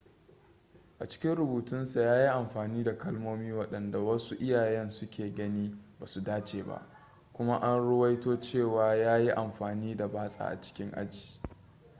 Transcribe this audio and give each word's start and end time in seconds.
a 0.99 1.07
cikin 1.07 1.35
rubutunsa 1.35 2.01
ya 2.01 2.15
yi 2.21 2.27
amfani 2.27 2.83
da 2.83 2.97
kalmomi 2.97 3.51
waɗanda 3.51 3.99
wasu 3.99 4.35
iyayen 4.35 4.89
suke 4.89 5.29
ganin 5.35 5.77
ba 5.99 6.05
su 6.07 6.21
dace 6.23 6.63
ba 6.63 6.87
kuma 7.33 7.57
an 7.61 7.79
ruwaito 7.81 8.39
cewa 8.39 8.95
ya 8.95 9.17
yi 9.17 9.29
amfani 9.31 9.95
da 9.95 10.07
batsa 10.07 10.45
a 10.47 10.61
cikin 10.61 10.91
aji 10.93 11.41